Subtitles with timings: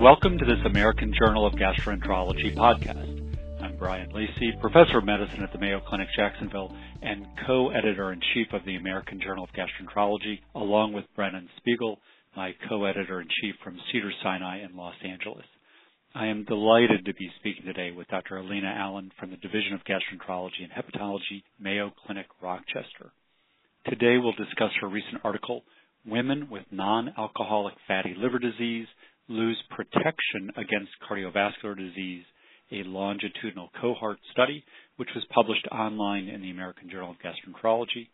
[0.00, 3.60] Welcome to this American Journal of Gastroenterology podcast.
[3.60, 6.72] I'm Brian Lacy, professor of medicine at the Mayo Clinic Jacksonville
[7.02, 11.98] and co-editor in chief of the American Journal of Gastroenterology, along with Brennan Spiegel,
[12.36, 15.46] my co-editor in chief from Cedars-Sinai in Los Angeles.
[16.14, 18.36] I am delighted to be speaking today with Dr.
[18.36, 23.10] Alina Allen from the Division of Gastroenterology and Hepatology, Mayo Clinic, Rochester.
[23.84, 25.62] Today we'll discuss her recent article,
[26.06, 28.86] Women with Non-Alcoholic Fatty Liver Disease
[29.28, 32.24] lose protection against cardiovascular disease,
[32.72, 34.64] a longitudinal cohort study,
[34.96, 38.08] which was published online in the American Journal of Gastroenterology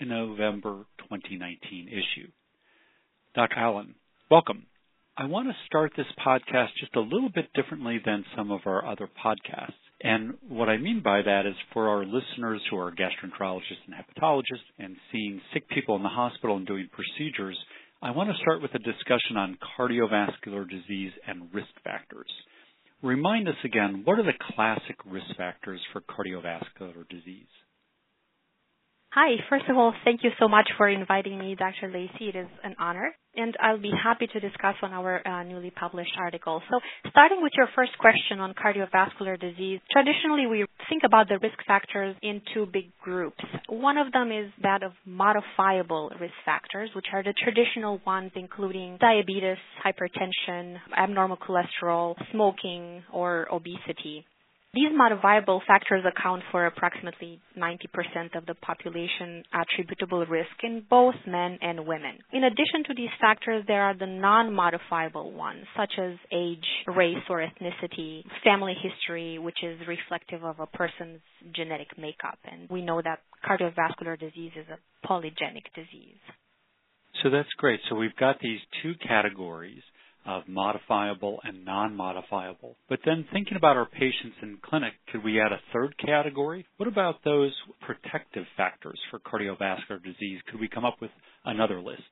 [0.00, 2.28] in November 2019 issue.
[3.34, 3.56] Dr.
[3.56, 3.94] Allen,
[4.30, 4.66] welcome.
[5.16, 8.86] I want to start this podcast just a little bit differently than some of our
[8.86, 9.74] other podcasts.
[10.02, 14.70] And what I mean by that is for our listeners who are gastroenterologists and hepatologists
[14.78, 17.58] and seeing sick people in the hospital and doing procedures,
[18.02, 22.30] I want to start with a discussion on cardiovascular disease and risk factors.
[23.02, 27.44] Remind us again, what are the classic risk factors for cardiovascular disease?
[29.12, 31.90] Hi, first of all, thank you so much for inviting me, Dr.
[31.92, 32.28] Lacy.
[32.28, 36.12] It is an honor, and I'll be happy to discuss on our uh, newly published
[36.16, 36.62] article.
[36.70, 36.78] So,
[37.10, 42.14] starting with your first question on cardiovascular disease, traditionally we think about the risk factors
[42.22, 43.42] in two big groups.
[43.68, 48.96] One of them is that of modifiable risk factors, which are the traditional ones including
[49.00, 54.24] diabetes, hypertension, abnormal cholesterol, smoking, or obesity.
[54.72, 61.58] These modifiable factors account for approximately 90% of the population attributable risk in both men
[61.60, 62.18] and women.
[62.32, 67.44] In addition to these factors, there are the non-modifiable ones, such as age, race or
[67.44, 71.20] ethnicity, family history, which is reflective of a person's
[71.52, 72.38] genetic makeup.
[72.44, 76.20] And we know that cardiovascular disease is a polygenic disease.
[77.24, 77.80] So that's great.
[77.88, 79.82] So we've got these two categories
[80.26, 82.76] of modifiable and non-modifiable.
[82.88, 86.66] But then thinking about our patients in clinic, could we add a third category?
[86.76, 90.40] What about those protective factors for cardiovascular disease?
[90.50, 91.10] Could we come up with
[91.44, 92.02] another list?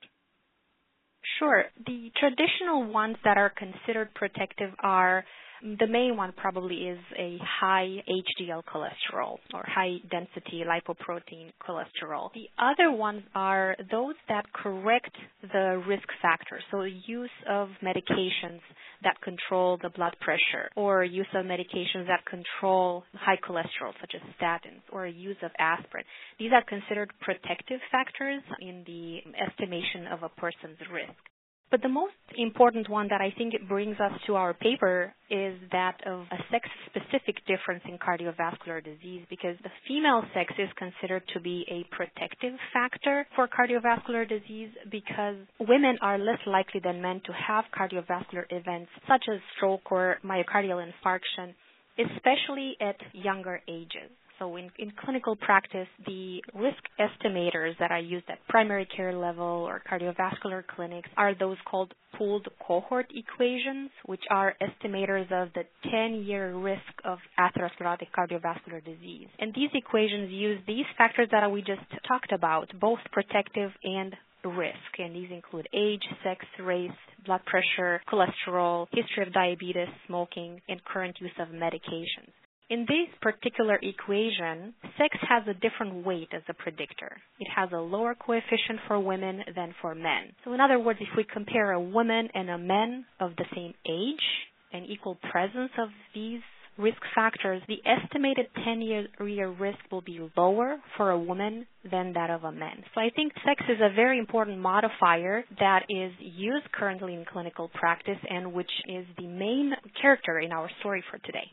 [1.37, 1.65] Sure.
[1.85, 5.25] The traditional ones that are considered protective are
[5.61, 12.29] the main one probably is a high HDL cholesterol or high density lipoprotein cholesterol.
[12.33, 16.63] The other ones are those that correct the risk factors.
[16.71, 18.61] So use of medications
[19.03, 24.21] that control the blood pressure or use of medications that control high cholesterol such as
[24.41, 26.03] statins or use of aspirin.
[26.37, 31.28] These are considered protective factors in the estimation of a person's risk.
[31.71, 35.55] But the most important one that I think it brings us to our paper is
[35.71, 41.39] that of a sex-specific difference in cardiovascular disease because the female sex is considered to
[41.39, 47.33] be a protective factor for cardiovascular disease because women are less likely than men to
[47.33, 51.53] have cardiovascular events such as stroke or myocardial infarction,
[51.99, 54.09] especially at younger ages.
[54.39, 59.43] So in, in clinical practice, the risk estimators that are used at primary care level
[59.45, 65.63] or cardiovascular clinics are those called pooled cohort equations, which are estimators of the
[65.93, 69.27] 10-year risk of atherosclerotic cardiovascular disease.
[69.39, 74.99] And these equations use these factors that we just talked about, both protective and risk,
[74.99, 76.91] and these include age, sex, race,
[77.25, 82.31] blood pressure, cholesterol, history of diabetes, smoking, and current use of medications.
[82.69, 87.17] In this particular equation, sex has a different weight as a predictor.
[87.39, 90.33] It has a lower coefficient for women than for men.
[90.45, 93.73] So in other words, if we compare a woman and a man of the same
[93.89, 94.23] age
[94.71, 96.41] and equal presence of these
[96.77, 102.43] risk factors, the estimated 10-year risk will be lower for a woman than that of
[102.43, 102.83] a man.
[102.93, 107.69] So I think sex is a very important modifier that is used currently in clinical
[107.73, 111.51] practice and which is the main character in our story for today.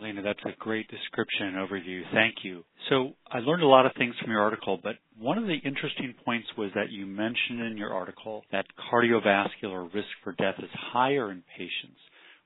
[0.00, 2.02] Lena, that's a great description and overview.
[2.12, 2.64] Thank you.
[2.88, 6.14] So I learned a lot of things from your article, but one of the interesting
[6.24, 11.32] points was that you mentioned in your article that cardiovascular risk for death is higher
[11.32, 11.98] in patients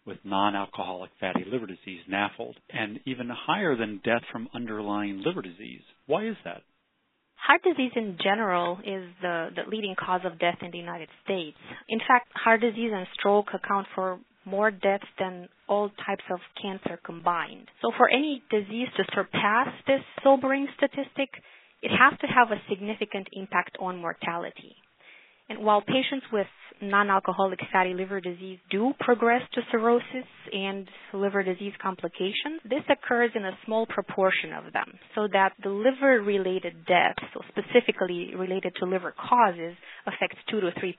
[0.07, 5.83] with non-alcoholic fatty liver disease, NAFLD, and even higher than death from underlying liver disease.
[6.07, 6.63] Why is that?
[7.35, 11.57] Heart disease in general is the, the leading cause of death in the United States.
[11.89, 16.99] In fact, heart disease and stroke account for more deaths than all types of cancer
[17.05, 17.69] combined.
[17.81, 21.31] So for any disease to surpass this sobering statistic,
[21.83, 24.77] it has to have a significant impact on mortality.
[25.49, 26.47] And while patients with
[26.81, 33.45] non-alcoholic fatty liver disease do progress to cirrhosis and liver disease complications, this occurs in
[33.45, 39.13] a small proportion of them, so that the liver-related deaths, so specifically related to liver
[39.13, 40.93] causes, affects 2 to 3%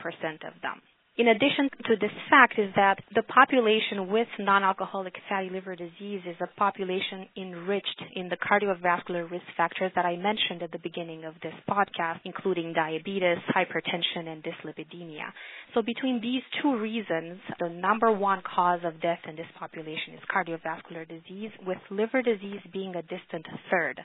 [0.47, 0.81] of them.
[1.15, 6.35] In addition to this fact is that the population with non-alcoholic fatty liver disease is
[6.41, 11.35] a population enriched in the cardiovascular risk factors that I mentioned at the beginning of
[11.43, 15.29] this podcast, including diabetes, hypertension, and dyslipidemia.
[15.75, 20.21] So between these two reasons, the number one cause of death in this population is
[20.33, 24.01] cardiovascular disease, with liver disease being a distant third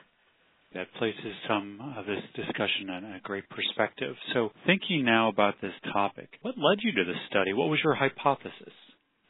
[0.74, 4.14] that places some of this discussion in a great perspective.
[4.34, 7.52] So, thinking now about this topic, what led you to this study?
[7.52, 8.74] What was your hypothesis?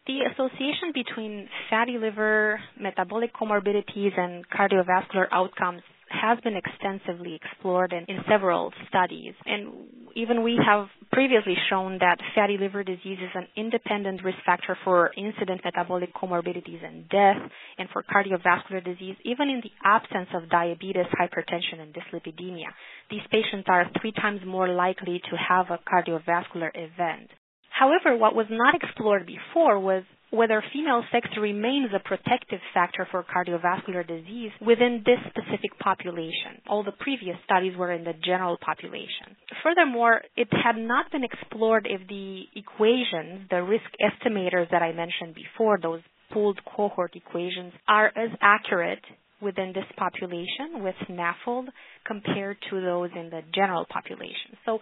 [0.07, 8.05] The association between fatty liver, metabolic comorbidities, and cardiovascular outcomes has been extensively explored in,
[8.09, 9.35] in, several studies.
[9.47, 14.77] And even we have previously shown that fatty liver disease is an independent risk factor
[14.85, 20.49] for incident metabolic comorbidities and death and for cardiovascular disease, even in the absence of
[20.51, 22.69] diabetes, hypertension, and dyslipidemia.
[23.11, 27.31] These patients are three times more likely to have a cardiovascular event.
[27.71, 33.25] However, what was not explored before was whether female sex remains a protective factor for
[33.25, 36.61] cardiovascular disease within this specific population.
[36.69, 39.37] All the previous studies were in the general population.
[39.63, 45.35] Furthermore, it had not been explored if the equations, the risk estimators that I mentioned
[45.35, 46.01] before, those
[46.33, 49.03] pooled cohort equations, are as accurate
[49.41, 51.69] within this population with NAFLD
[52.05, 54.59] compared to those in the general population.
[54.67, 54.81] So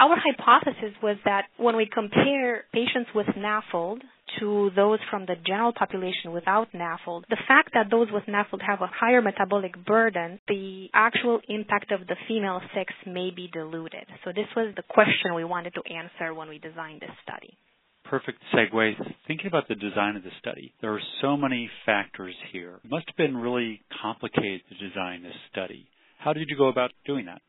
[0.00, 3.98] our hypothesis was that when we compare patients with NAFLD
[4.38, 8.80] to those from the general population without NAFLD, the fact that those with NAFLD have
[8.80, 14.06] a higher metabolic burden, the actual impact of the female sex may be diluted.
[14.24, 17.56] So this was the question we wanted to answer when we designed this study.
[18.04, 18.94] Perfect segue.
[19.26, 22.80] Thinking about the design of the study, there are so many factors here.
[22.82, 25.86] It must have been really complicated to design this study.
[26.18, 27.42] How did you go about doing that?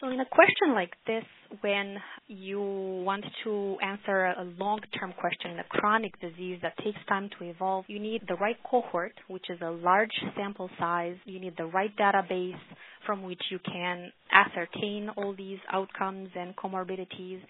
[0.00, 1.24] So, in a question like this,
[1.60, 2.58] when you
[3.04, 7.84] want to answer a long term question, a chronic disease that takes time to evolve,
[7.86, 11.16] you need the right cohort, which is a large sample size.
[11.26, 12.58] You need the right database
[13.04, 17.40] from which you can ascertain all these outcomes and comorbidities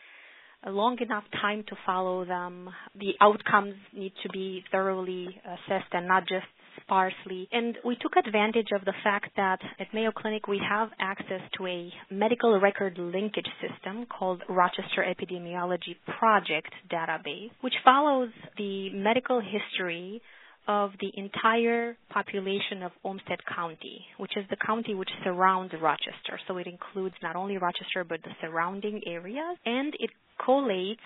[0.64, 2.69] a long enough time to follow them.
[2.99, 6.46] The outcomes need to be thoroughly assessed and not just
[6.82, 7.49] sparsely.
[7.52, 11.67] And we took advantage of the fact that at Mayo Clinic we have access to
[11.67, 20.20] a medical record linkage system called Rochester Epidemiology Project database, which follows the medical history
[20.69, 26.38] of the entire population of Olmsted County, which is the county which surrounds Rochester.
[26.46, 30.99] So it includes not only Rochester but the surrounding areas, and it collates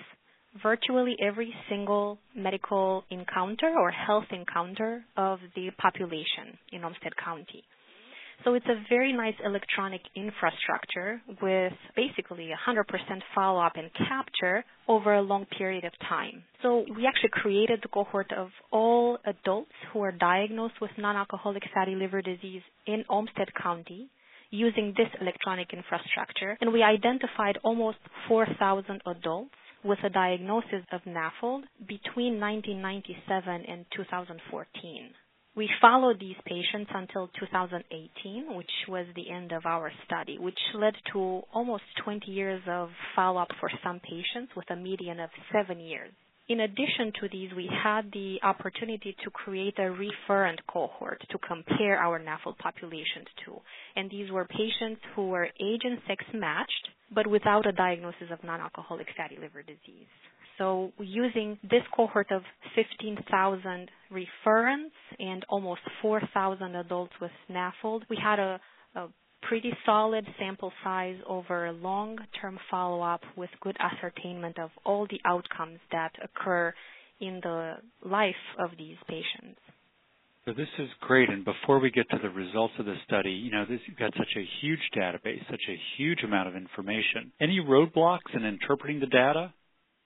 [0.63, 7.65] virtually every single medical encounter or health encounter of the population in Olmsted County.
[8.45, 12.85] So it's a very nice electronic infrastructure with basically 100%
[13.35, 16.43] follow up and capture over a long period of time.
[16.61, 21.63] So we actually created the cohort of all adults who are diagnosed with non alcoholic
[21.73, 24.09] fatty liver disease in Olmsted County
[24.51, 27.99] using this electronic infrastructure, and we identified almost
[28.29, 29.55] 4,000 adults
[29.85, 35.11] with a diagnosis of NAFLD between 1997 and 2014.
[35.57, 40.95] We followed these patients until 2018, which was the end of our study, which led
[41.13, 45.79] to almost 20 years of follow up for some patients with a median of seven
[45.79, 46.11] years.
[46.47, 49.83] In addition to these, we had the opportunity to create a
[50.29, 53.57] referent cohort to compare our NAFLD populations to.
[53.97, 58.45] And these were patients who were age and sex matched, but without a diagnosis of
[58.45, 60.07] non-alcoholic fatty liver disease.
[60.59, 62.43] So using this cohort of
[62.75, 68.61] 15,000 referents and almost 4,000 adults with NAFLD, we had a,
[68.97, 69.09] a
[69.49, 75.79] pretty solid sample size over a long-term follow-up with good ascertainment of all the outcomes
[75.93, 76.73] that occur
[77.21, 77.75] in the
[78.05, 79.61] life of these patients.
[80.45, 81.31] So this is great.
[81.31, 84.13] And before we get to the results of the study, you know, this, you've got
[84.17, 87.33] such a huge database, such a huge amount of information.
[87.41, 89.55] Any roadblocks in interpreting the data?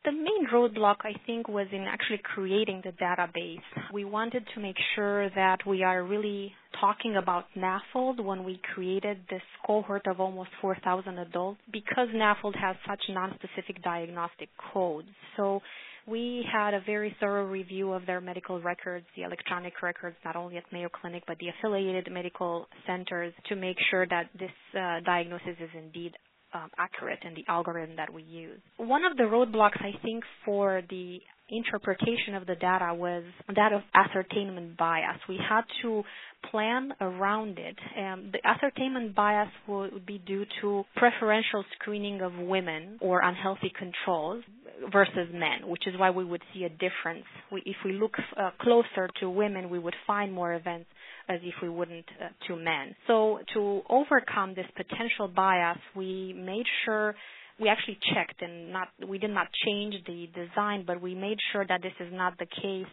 [0.04, 3.92] The main roadblock, I think, was in actually creating the database.
[3.92, 9.18] We wanted to make sure that we are really talking about NAFLD when we created
[9.28, 15.08] this cohort of almost 4,000 adults because NAFLD has such non-specific diagnostic codes.
[15.36, 15.60] So
[16.06, 20.56] we had a very thorough review of their medical records, the electronic records, not only
[20.56, 25.56] at Mayo Clinic, but the affiliated medical centers to make sure that this uh, diagnosis
[25.60, 26.12] is indeed
[26.54, 28.60] um, accurate in the algorithm that we use.
[28.76, 33.24] One of the roadblocks, I think, for the interpretation of the data was
[33.54, 35.18] that of ascertainment bias.
[35.28, 36.02] We had to
[36.50, 37.76] plan around it.
[37.96, 44.44] The ascertainment bias would be due to preferential screening of women or unhealthy controls.
[44.92, 47.24] Versus men, which is why we would see a difference.
[47.52, 50.86] We, if we look uh, closer to women, we would find more events
[51.28, 52.94] as if we wouldn't uh, to men.
[53.06, 57.14] So to overcome this potential bias, we made sure
[57.60, 61.66] we actually checked and not we did not change the design, but we made sure
[61.66, 62.86] that this is not the case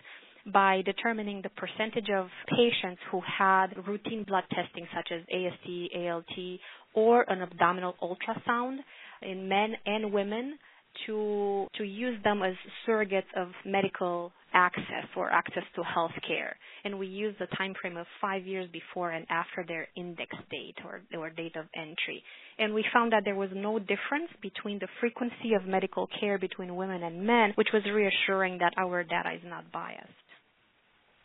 [0.51, 6.59] by determining the percentage of patients who had routine blood testing such as AST, ALT,
[6.93, 8.77] or an abdominal ultrasound
[9.21, 10.57] in men and women
[11.05, 12.53] to to use them as
[12.87, 16.55] surrogates of medical access or access to health care.
[16.83, 20.77] And we use the time frame of five years before and after their index date
[20.85, 22.23] or, or date of entry.
[22.57, 26.75] And we found that there was no difference between the frequency of medical care between
[26.75, 30.09] women and men, which was reassuring that our data is not biased.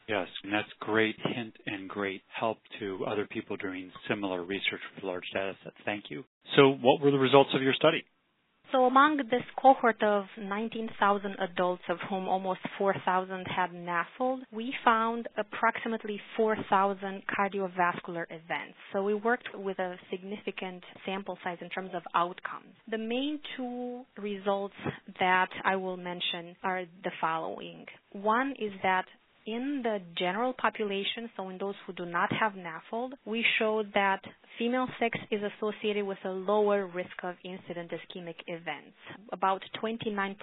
[0.09, 5.05] Yes, and that's great hint and great help to other people doing similar research with
[5.05, 5.77] large data sets.
[5.85, 6.25] Thank you.
[6.57, 8.05] So what were the results of your study?
[8.73, 15.29] So among this cohort of 19,000 adults, of whom almost 4,000 had NAFLD, we found
[15.37, 18.77] approximately 4,000 cardiovascular events.
[18.93, 22.75] So we worked with a significant sample size in terms of outcomes.
[22.89, 24.75] The main two results
[25.19, 27.87] that I will mention are the following.
[28.13, 29.07] One is that
[29.51, 34.21] in the general population, so in those who do not have NAFLD, we showed that
[34.59, 38.97] female sex is associated with a lower risk of incident ischemic events,
[39.33, 40.37] about 29%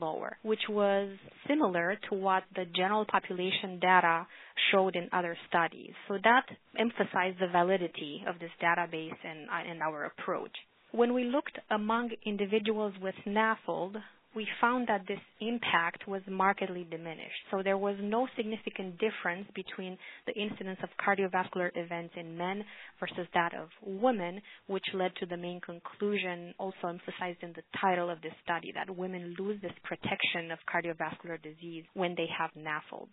[0.00, 1.10] lower, which was
[1.46, 4.26] similar to what the general population data
[4.72, 5.92] showed in other studies.
[6.08, 6.46] So that
[6.78, 10.52] emphasized the validity of this database and, uh, and our approach.
[10.90, 13.96] When we looked among individuals with NAFLD,
[14.34, 17.42] we found that this impact was markedly diminished.
[17.50, 22.62] So there was no significant difference between the incidence of cardiovascular events in men
[23.00, 28.10] versus that of women, which led to the main conclusion also emphasized in the title
[28.10, 33.08] of this study that women lose this protection of cardiovascular disease when they have NAFLD.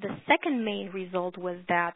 [0.00, 1.94] The second main result was that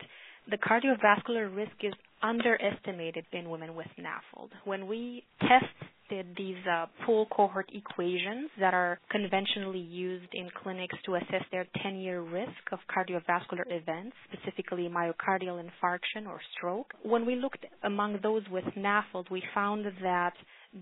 [0.51, 1.93] the cardiovascular risk is
[2.23, 4.49] underestimated in women with NAFLD.
[4.65, 5.91] When we test
[6.37, 12.23] these uh, pooled cohort equations that are conventionally used in clinics to assess their 10-year
[12.23, 16.93] risk of cardiovascular events, specifically myocardial infarction or stroke.
[17.03, 20.35] When we looked among those with NAFLD, we found that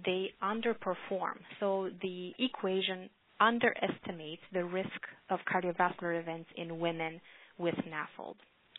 [0.05, 1.39] they underperform.
[1.61, 3.09] So the equation
[3.41, 7.21] underestimates the risk of cardiovascular events in women
[7.59, 8.35] with NAFLD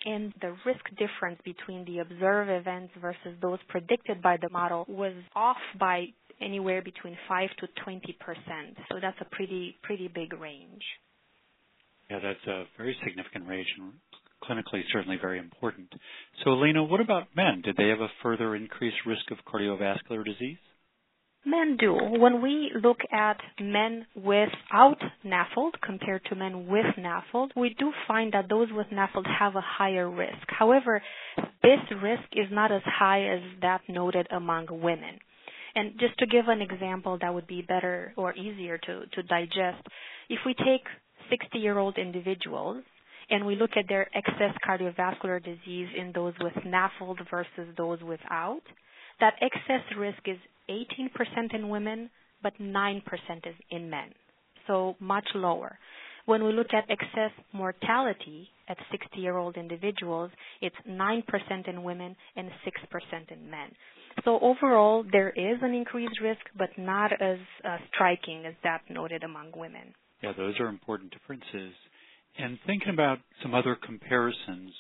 [0.06, 5.14] and the risk difference between the observed events versus those predicted by the model was
[5.36, 6.06] off by
[6.42, 8.78] anywhere between 5 to 20 percent.
[8.90, 10.84] So that's a pretty pretty big range.
[12.10, 13.94] Yeah, that's a very significant range and
[14.44, 15.90] clinically certainly very important.
[16.44, 17.62] So, Alina, what about men?
[17.64, 20.58] Did they have a further increased risk of cardiovascular disease?
[21.46, 21.94] Men do.
[21.94, 28.34] When we look at men without NAFLD compared to men with NAFLD, we do find
[28.34, 30.46] that those with NAFLD have a higher risk.
[30.48, 31.02] However,
[31.64, 35.20] this risk is not as high as that noted among women.
[35.80, 39.82] And just to give an example that would be better or easier to, to digest,
[40.30, 40.84] if we take
[41.30, 42.84] 60 year old individuals
[43.30, 48.62] and we look at their excess cardiovascular disease in those with NAFLD versus those without,
[49.22, 50.38] that excess risk is
[50.70, 52.10] 18% in women,
[52.44, 53.02] but 9%
[53.46, 54.10] is in men.
[54.68, 55.80] So much lower.
[56.26, 60.32] When we look at excess mortality at 60 year old individuals,
[60.62, 61.24] it's 9%
[61.70, 63.70] in women and 6% in men.
[64.26, 69.24] So overall, there is an increased risk, but not as uh, striking as that noted
[69.24, 69.94] among women.
[70.22, 71.74] Yeah, those are important differences.
[72.38, 74.74] And thinking about some other comparisons,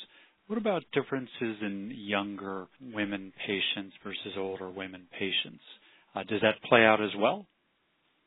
[0.47, 5.63] what about differences in younger women patients versus older women patients?
[6.15, 7.45] Uh, does that play out as well?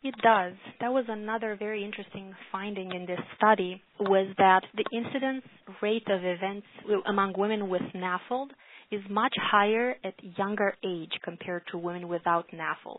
[0.02, 0.54] It does.
[0.80, 5.44] That was another very interesting finding in this study was that the incidence
[5.80, 6.66] rate of events
[7.06, 8.48] among women with NAFLD
[8.92, 12.98] is much higher at younger age compared to women without NAFLD.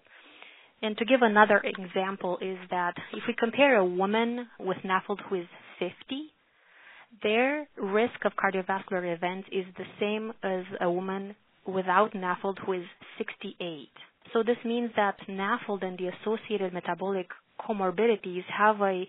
[0.81, 5.35] And to give another example is that if we compare a woman with NAFLD who
[5.35, 5.47] is
[5.79, 5.93] 50,
[7.21, 11.35] their risk of cardiovascular events is the same as a woman
[11.65, 12.85] without NAFLD who is
[13.17, 13.87] 68.
[14.33, 17.27] So this means that NAFLD and the associated metabolic
[17.61, 19.05] comorbidities have a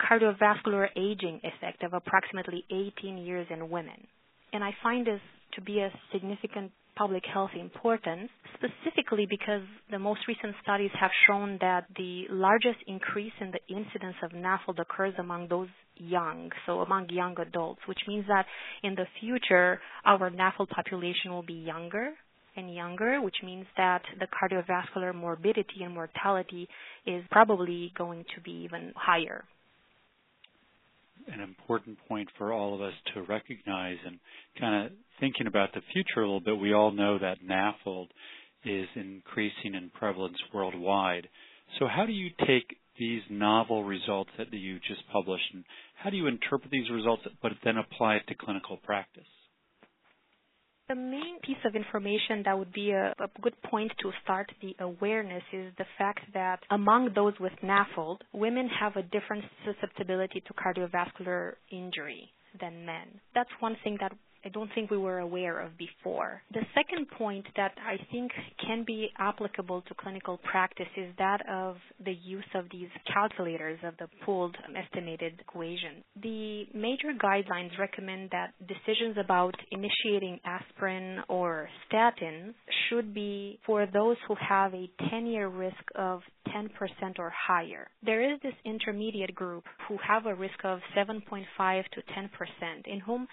[0.00, 4.06] cardiovascular aging effect of approximately 18 years in women.
[4.52, 5.20] And I find this
[5.56, 11.58] to be a significant public health importance, specifically because the most recent studies have shown
[11.60, 17.08] that the largest increase in the incidence of NAFLD occurs among those young, so among
[17.10, 18.46] young adults, which means that
[18.82, 22.12] in the future our NAFLD population will be younger
[22.56, 26.66] and younger, which means that the cardiovascular morbidity and mortality
[27.06, 29.44] is probably going to be even higher.
[31.32, 34.18] An important point for all of us to recognize and
[34.60, 38.08] kind of thinking about the future a little bit, we all know that NAFLD
[38.64, 41.28] is increasing in prevalence worldwide.
[41.78, 45.64] So, how do you take these novel results that you just published and
[45.96, 49.24] how do you interpret these results but then apply it to clinical practice?
[50.88, 54.76] The main piece of information that would be a, a, good point to start the
[54.78, 60.54] awareness is the fact that among those with NAFLD, women have a different susceptibility to
[60.54, 63.20] cardiovascular injury than men.
[63.34, 64.12] That's one thing that
[64.46, 66.40] I don't think we were aware of before.
[66.52, 68.30] The second point that I think
[68.64, 73.94] can be applicable to clinical practice is that of the use of these calculators of
[73.98, 76.04] the pooled estimated equation.
[76.22, 82.54] The major guidelines recommend that decisions about initiating aspirin or statins
[82.88, 86.20] should be for those who have a 10 year risk of
[86.54, 86.68] 10%
[87.18, 87.88] or higher.
[88.04, 93.26] There is this intermediate group who have a risk of 7.5 to 10%, in whom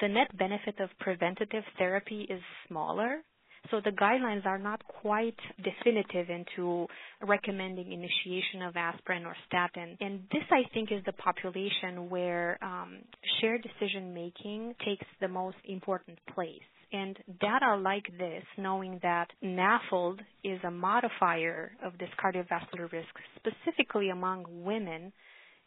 [0.00, 3.22] the net benefit of preventative therapy is smaller.
[3.70, 6.86] So the guidelines are not quite definitive into
[7.22, 9.96] recommending initiation of aspirin or statin.
[10.00, 12.98] And this, I think, is the population where um,
[13.40, 16.62] shared decision making takes the most important place.
[16.92, 24.10] And data like this, knowing that NAFLD is a modifier of this cardiovascular risk, specifically
[24.10, 25.12] among women,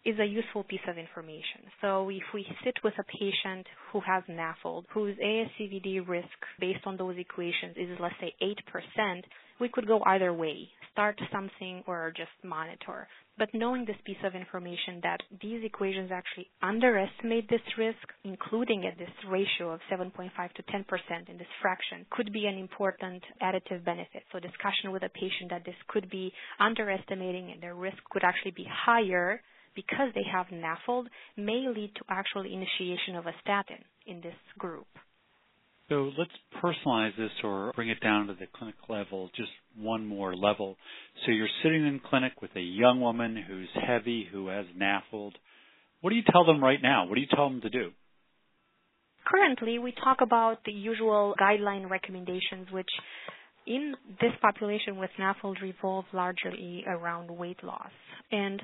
[0.05, 1.67] is a useful piece of information.
[1.81, 6.27] So if we sit with a patient who has NAFLD, whose ASCVD risk
[6.59, 9.21] based on those equations is let's say 8%,
[9.59, 13.07] we could go either way, start something or just monitor.
[13.37, 18.97] But knowing this piece of information that these equations actually underestimate this risk, including at
[18.97, 24.23] this ratio of 7.5 to 10% in this fraction, could be an important additive benefit.
[24.31, 28.51] So discussion with a patient that this could be underestimating and their risk could actually
[28.51, 29.41] be higher
[29.75, 31.05] because they have NAFLD
[31.37, 34.87] may lead to actual initiation of a statin in this group.
[35.89, 36.31] So let's
[36.63, 40.77] personalize this or bring it down to the clinic level, just one more level.
[41.25, 45.31] So you're sitting in clinic with a young woman who's heavy, who has NAFLD.
[46.01, 47.07] What do you tell them right now?
[47.07, 47.89] What do you tell them to do?
[49.25, 52.89] Currently, we talk about the usual guideline recommendations, which
[53.65, 57.91] in this population with NAFLD revolve largely around weight loss.
[58.31, 58.61] And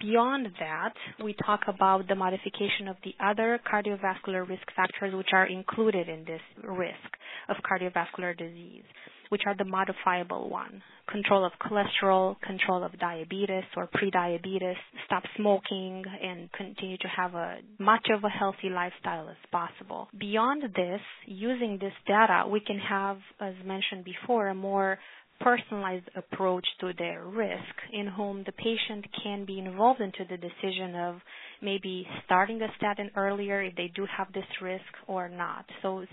[0.00, 5.46] beyond that, we talk about the modification of the other cardiovascular risk factors which are
[5.46, 7.10] included in this risk
[7.48, 8.84] of cardiovascular disease,
[9.28, 10.82] which are the modifiable one.
[11.10, 17.58] Control of cholesterol, control of diabetes or prediabetes, stop smoking, and continue to have a
[17.78, 20.08] much of a healthy lifestyle as possible.
[20.18, 24.98] Beyond this, using this data, we can have, as mentioned before, a more
[25.44, 30.94] personalized approach to their risk in whom the patient can be involved into the decision
[30.96, 31.16] of
[31.64, 35.64] maybe starting a statin earlier if they do have this risk or not.
[35.82, 36.04] So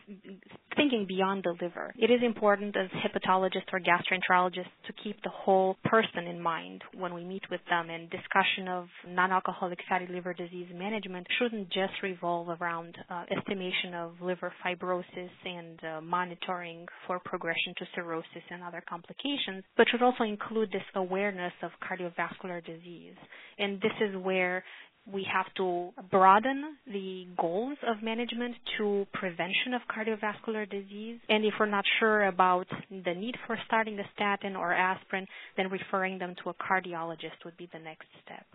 [0.75, 1.93] thinking beyond the liver.
[1.97, 7.13] It is important as hepatologists or gastroenterologists to keep the whole person in mind when
[7.13, 12.47] we meet with them and discussion of non-alcoholic fatty liver disease management shouldn't just revolve
[12.61, 18.83] around uh, estimation of liver fibrosis and uh, monitoring for progression to cirrhosis and other
[18.87, 23.15] complications, but should also include this awareness of cardiovascular disease.
[23.59, 24.63] And this is where
[25.11, 31.19] we have to broaden the goals of management to prevention of cardiovascular disease.
[31.29, 35.69] And if we're not sure about the need for starting the statin or aspirin, then
[35.69, 38.45] referring them to a cardiologist would be the next step.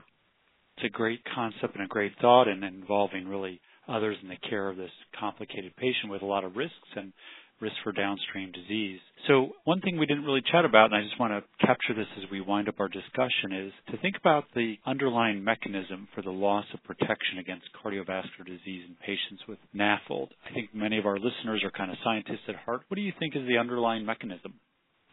[0.77, 4.69] It's a great concept and a great thought, and involving really others in the care
[4.69, 7.13] of this complicated patient with a lot of risks and
[7.61, 9.01] risk for downstream disease.
[9.29, 12.07] So one thing we didn't really chat about, and I just want to capture this
[12.23, 16.31] as we wind up our discussion, is to think about the underlying mechanism for the
[16.31, 20.29] loss of protection against cardiovascular disease in patients with NAFLD.
[20.49, 22.83] I think many of our listeners are kind of scientists at heart.
[22.89, 24.55] What do you think is the underlying mechanism?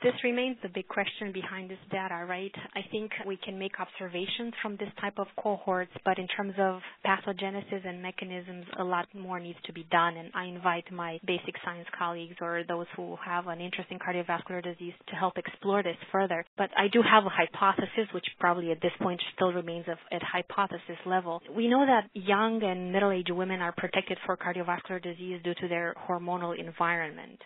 [0.04, 2.52] This remains the big question behind this data, right?
[2.76, 6.82] I think we can make observations from this type of cohorts, but in terms of
[7.06, 10.18] pathogenesis and mechanisms, a lot more needs to be done.
[10.18, 14.62] And I invite my basic science colleagues or those who have an interest in cardiovascular
[14.62, 16.46] disease to help explore this further.
[16.58, 21.00] But I do have a hypothesis, which probably at this point still remains at hypothesis
[21.06, 21.42] level.
[21.56, 25.96] We know that young and middle-aged women are protected for cardiovascular disease due to their
[26.10, 27.39] hormonal environment.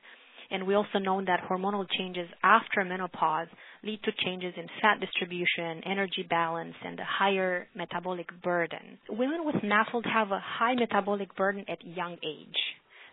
[0.50, 3.48] And we also know that hormonal changes after menopause
[3.84, 8.98] lead to changes in fat distribution, energy balance, and a higher metabolic burden.
[9.10, 12.58] Women with NAFLD have a high metabolic burden at young age.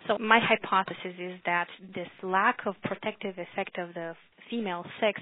[0.06, 4.14] So my hypothesis is that this lack of protective effect of the
[4.50, 5.20] female sex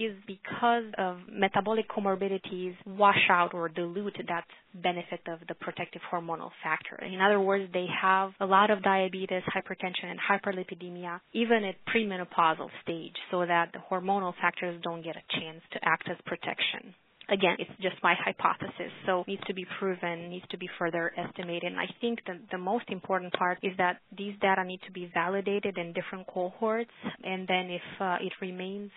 [0.00, 6.50] is because of metabolic comorbidities wash out or dilute that benefit of the protective hormonal
[6.62, 6.96] factor.
[7.04, 12.68] In other words, they have a lot of diabetes, hypertension, and hyperlipidemia even at premenopausal
[12.82, 16.94] stage so that the hormonal factors don't get a chance to act as protection
[17.30, 21.70] again, it's just my hypothesis, so needs to be proven, needs to be further estimated.
[21.70, 25.10] And I think that the most important part is that these data need to be
[25.14, 26.90] validated in different cohorts,
[27.22, 28.90] and then if uh, it remains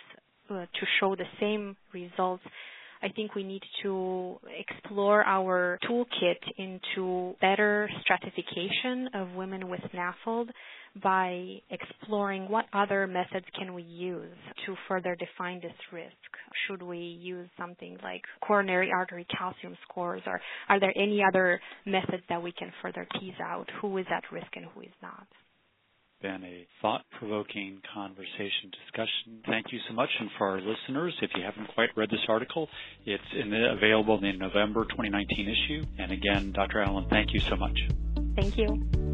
[0.50, 2.44] uh, to show the same results,
[3.02, 10.48] I think we need to explore our toolkit into better stratification of women with NAFLD
[11.02, 16.14] by exploring what other methods can we use to further define this risk.
[16.68, 22.24] Should we use something like coronary artery calcium scores or are there any other methods
[22.30, 25.28] that we can further tease out who is at risk and who is not?
[26.24, 29.44] Been a thought-provoking conversation discussion.
[29.46, 30.10] Thank you so much.
[30.20, 32.70] And for our listeners, if you haven't quite read this article,
[33.06, 35.86] it's in the, available in the November 2019 issue.
[36.00, 36.82] And again, Dr.
[36.82, 37.78] Allen, thank you so much.
[38.36, 39.13] Thank you.